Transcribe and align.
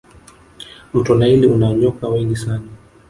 mto 0.93 1.15
naili 1.15 1.47
una 1.47 1.73
nyoka 1.73 2.07
wengi 2.07 2.35
sana 2.35 2.67